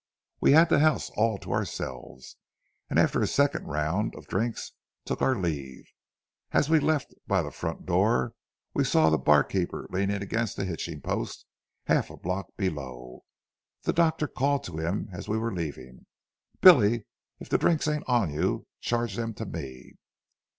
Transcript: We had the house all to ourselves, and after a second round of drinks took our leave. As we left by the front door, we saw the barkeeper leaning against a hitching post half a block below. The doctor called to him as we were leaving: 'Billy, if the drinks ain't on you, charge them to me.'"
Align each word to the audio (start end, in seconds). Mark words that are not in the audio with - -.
We 0.39 0.53
had 0.53 0.69
the 0.69 0.79
house 0.79 1.11
all 1.11 1.37
to 1.37 1.51
ourselves, 1.53 2.35
and 2.89 2.97
after 2.97 3.21
a 3.21 3.27
second 3.27 3.65
round 3.67 4.15
of 4.15 4.25
drinks 4.25 4.71
took 5.05 5.21
our 5.21 5.35
leave. 5.39 5.83
As 6.51 6.71
we 6.71 6.79
left 6.79 7.13
by 7.27 7.43
the 7.43 7.51
front 7.51 7.85
door, 7.85 8.33
we 8.73 8.83
saw 8.83 9.11
the 9.11 9.19
barkeeper 9.19 9.85
leaning 9.91 10.23
against 10.23 10.57
a 10.57 10.65
hitching 10.65 11.01
post 11.01 11.45
half 11.85 12.09
a 12.09 12.17
block 12.17 12.47
below. 12.57 13.25
The 13.83 13.93
doctor 13.93 14.27
called 14.27 14.63
to 14.63 14.77
him 14.79 15.07
as 15.13 15.27
we 15.29 15.37
were 15.37 15.53
leaving: 15.53 16.07
'Billy, 16.61 17.05
if 17.39 17.47
the 17.49 17.59
drinks 17.59 17.87
ain't 17.87 18.09
on 18.09 18.33
you, 18.33 18.65
charge 18.81 19.15
them 19.17 19.35
to 19.35 19.45
me.'" 19.45 19.97